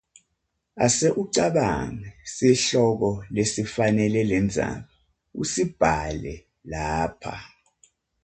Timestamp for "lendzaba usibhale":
4.29-6.33